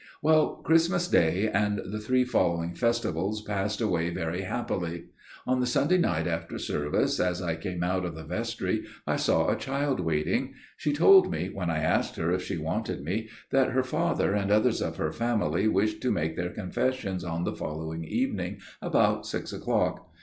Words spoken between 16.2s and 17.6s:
their confessions on the